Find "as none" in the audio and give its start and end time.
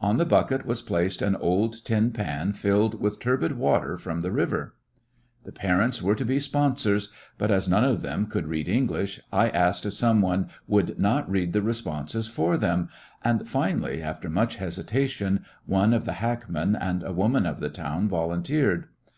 7.50-7.84